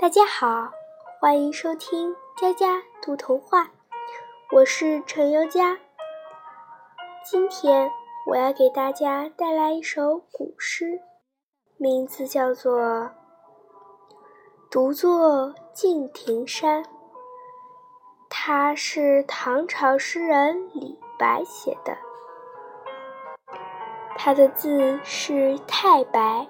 [0.00, 0.72] 大家好，
[1.20, 3.68] 欢迎收听佳佳读童话，
[4.50, 5.76] 我是陈优佳。
[7.22, 7.90] 今天
[8.26, 11.02] 我要给大家带来一首古诗，
[11.76, 12.80] 名字叫做
[14.70, 16.82] 《独坐敬亭山》，
[18.30, 21.98] 它是唐朝诗人李白写的，
[24.16, 26.48] 他的字是太白，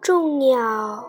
[0.00, 1.08] 众鸟。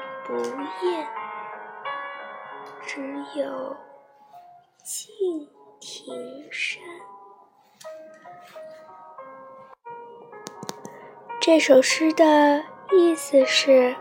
[0.31, 1.05] 不厌，
[2.85, 3.01] 只
[3.37, 3.75] 有
[4.81, 5.45] 敬
[5.81, 6.15] 亭
[6.49, 6.81] 山。
[11.41, 13.93] 这首诗的意思是：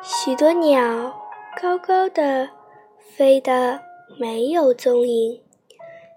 [0.00, 1.12] 许多鸟
[1.60, 2.48] 高高的
[3.16, 3.80] 飞得
[4.20, 5.42] 没有踪影，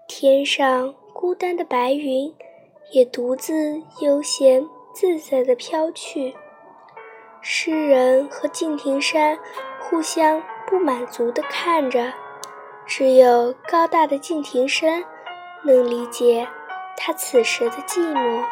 [0.06, 2.32] 天上孤单的白云
[2.92, 6.32] 也独自悠闲自在的飘去。
[7.42, 9.38] 诗人和敬亭山
[9.80, 12.12] 互相不满足地看着，
[12.86, 15.02] 只有高大的敬亭山
[15.64, 16.46] 能理解
[16.96, 18.44] 他此时的寂寞。